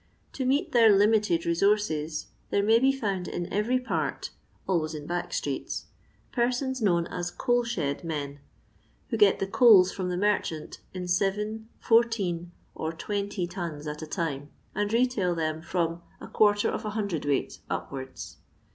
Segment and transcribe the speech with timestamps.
[0.33, 4.31] To meet their limited resources, there may be found in every part,
[4.67, 5.85] always in back streets,
[6.31, 8.39] per sons known as coal shed men,
[9.09, 14.07] who get the coals from the merchant in 7, 14, or 20 tons at a
[14.07, 18.37] time, and retail them from \ cwt upwards.